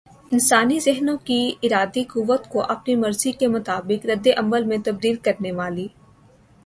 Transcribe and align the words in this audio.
انسانی 0.31 0.79
ذہنوں 0.79 1.17
کی 1.25 1.37
ارادی 1.63 2.03
قوت 2.03 2.47
کو 2.49 2.63
اپنی 2.65 2.95
مرضی 2.95 3.31
کے 3.31 3.47
مطابق 3.47 4.05
ردعمل 4.05 4.63
میں 4.63 4.77
تبدیل 4.85 5.15
کرنے 5.23 5.51
والی 5.51 5.87